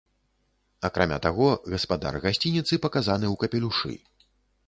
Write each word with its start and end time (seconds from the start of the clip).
Акрамя 0.87 1.17
таго, 1.25 1.49
гаспадар 1.73 2.17
гасцініцы 2.25 2.73
паказаны 2.87 3.27
ў 3.33 3.35
капелюшы. 3.43 3.93